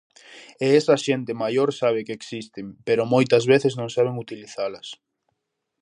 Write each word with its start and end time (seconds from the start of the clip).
E 0.65 0.67
esa 0.79 0.97
xente 1.05 1.39
maior 1.43 1.69
sabe 1.81 2.05
que 2.07 2.15
existen, 2.19 2.65
pero 2.87 3.11
moitas 3.13 3.43
veces 3.51 3.73
non 3.79 3.89
saben 3.95 4.15
utilizalas. 4.25 4.87